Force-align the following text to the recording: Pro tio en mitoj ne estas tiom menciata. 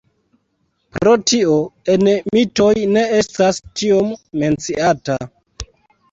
Pro 0.95 1.11
tio 1.31 1.57
en 1.95 2.07
mitoj 2.37 2.71
ne 2.95 3.03
estas 3.17 3.59
tiom 3.81 4.09
menciata. 4.45 5.19